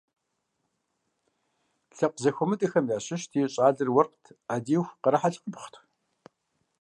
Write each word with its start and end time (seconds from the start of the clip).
Лъэпкъ 1.97 2.21
зэхуэмыдэхэм 2.23 2.85
ящыщти– 2.97 3.41
щӏалэр 3.53 3.89
уэркът, 3.91 4.25
ӏэдииху 4.47 4.97
къарэхьэлкъыпхъут. 5.01 5.75